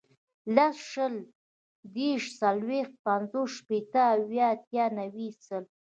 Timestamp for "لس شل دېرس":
0.55-2.27